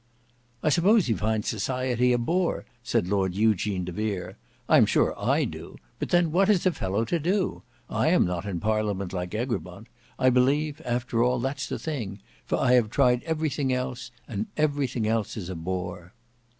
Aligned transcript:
"I 0.63 0.69
suppose 0.69 1.05
he 1.05 1.13
finds 1.13 1.47
society 1.47 2.11
a 2.11 2.17
bore," 2.17 2.65
said 2.81 3.07
Lord 3.07 3.35
Eugene 3.35 3.85
de 3.85 3.91
Vere; 3.91 4.35
"I 4.67 4.77
am 4.77 4.87
sure 4.87 5.13
I 5.15 5.43
do; 5.45 5.77
but 5.99 6.09
then 6.09 6.31
what 6.31 6.49
is 6.49 6.65
a 6.65 6.71
fellow 6.71 7.05
to 7.05 7.19
do? 7.19 7.61
I 7.87 8.07
am 8.07 8.25
not 8.25 8.43
in 8.43 8.59
Parliament 8.59 9.13
like 9.13 9.35
Egremont. 9.35 9.89
I 10.17 10.31
believe, 10.31 10.81
after 10.85 11.21
all, 11.23 11.37
that's 11.37 11.69
the 11.69 11.77
thing; 11.77 12.19
for 12.47 12.57
I 12.59 12.71
have 12.73 12.89
tried 12.89 13.21
everything 13.25 13.71
else 13.71 14.09
and 14.27 14.47
everything 14.57 15.05
else 15.07 15.37
is 15.37 15.49
a 15.49 15.55
bore." 15.55 16.13